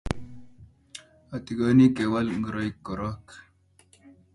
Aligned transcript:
atikoni 1.35 1.85
kewal 1.95 2.27
ngoroik 2.39 2.75
korok. 2.85 3.25